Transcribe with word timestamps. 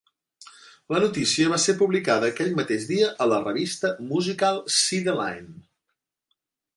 La 0.93 1.01
notícia 1.03 1.49
va 1.51 1.59
ser 1.65 1.75
publicada 1.81 2.31
aquell 2.33 2.57
mateix 2.61 2.87
dia 2.93 3.11
a 3.25 3.27
la 3.33 3.39
revista 3.43 3.91
musical 4.15 4.57
Side-Line. 4.79 5.55